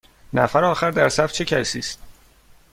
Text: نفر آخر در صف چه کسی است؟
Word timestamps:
نفر 0.33 0.63
آخر 0.65 0.91
در 0.91 1.09
صف 1.09 1.31
چه 1.31 1.45
کسی 1.45 1.79
است؟ 1.79 1.99